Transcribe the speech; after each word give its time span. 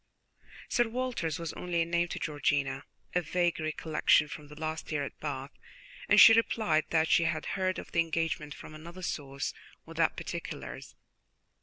Sir 0.67 0.87
Walter's 0.89 1.37
was 1.37 1.53
only 1.53 1.83
a 1.83 1.85
name 1.85 2.07
to 2.07 2.17
Georgiana, 2.17 2.85
a 3.13 3.21
vague 3.21 3.59
recollection 3.59 4.27
from 4.27 4.47
the 4.47 4.59
last 4.59 4.91
year 4.91 5.03
at 5.03 5.19
Bath, 5.19 5.51
and 6.09 6.19
she 6.19 6.33
replied 6.33 6.85
that 6.89 7.07
she 7.07 7.25
had 7.25 7.45
heard 7.53 7.77
of 7.77 7.91
the 7.91 7.99
engagement 7.99 8.55
from 8.55 8.73
another 8.73 9.03
source, 9.03 9.53
without 9.85 10.17
particulars. 10.17 10.95